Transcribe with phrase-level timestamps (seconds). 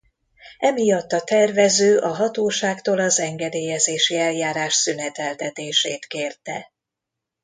[0.57, 6.71] Emiatt a Tervező a Hatóságtól az engedélyezési eljárás szüneteltetését kérte.